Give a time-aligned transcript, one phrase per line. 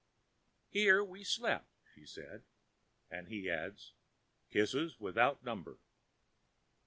[0.71, 2.41] "Here we slept," she says.
[3.11, 3.93] And he adds,
[4.49, 5.77] "Kisses without number."